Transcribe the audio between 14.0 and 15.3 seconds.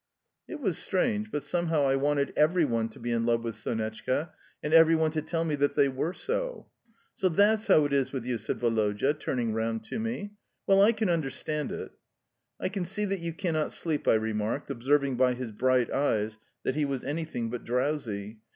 I remarked, observing